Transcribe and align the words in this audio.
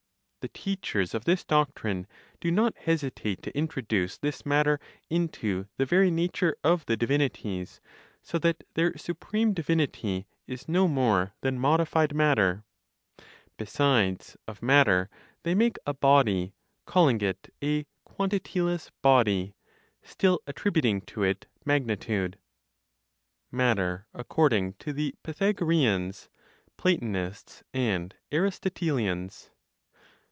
The 0.41 0.47
teachers 0.47 1.13
of 1.13 1.25
this 1.25 1.43
doctrine 1.45 2.07
do 2.39 2.49
not 2.49 2.75
hesitate 2.75 3.43
to 3.43 3.55
introduce 3.55 4.17
this 4.17 4.43
matter 4.43 4.79
into 5.07 5.67
the 5.77 5.85
(very 5.85 6.09
nature 6.09 6.57
of 6.63 6.83
the) 6.87 6.97
divinities, 6.97 7.79
so 8.23 8.39
that 8.39 8.63
their 8.73 8.97
supreme 8.97 9.53
divinity 9.53 10.25
is 10.47 10.67
no 10.67 10.87
more 10.87 11.35
than 11.41 11.59
modified 11.59 12.15
matter. 12.15 12.63
Besides, 13.57 14.35
of 14.47 14.63
matter 14.63 15.11
they 15.43 15.53
make 15.53 15.77
a 15.85 15.93
body, 15.93 16.55
calling 16.87 17.21
it 17.21 17.53
a 17.63 17.85
"quantityless 18.03 18.89
body," 19.03 19.53
still 20.01 20.39
attributing 20.47 21.01
to 21.01 21.21
it 21.21 21.45
magnitude. 21.65 22.39
MATTER 23.51 24.07
ACCORDING 24.15 24.73
TO 24.79 24.91
THE 24.91 25.13
PYTHAGOREANS, 25.23 26.29
PLATONISTS 26.77 27.61
AND 27.75 28.15
ARISTOTELIANS. 28.31 29.51